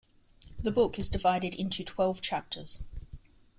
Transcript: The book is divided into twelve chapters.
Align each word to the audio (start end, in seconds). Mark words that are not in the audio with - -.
The 0.59 0.71
book 0.71 0.97
is 0.97 1.11
divided 1.11 1.53
into 1.53 1.83
twelve 1.83 2.21
chapters. 2.21 2.81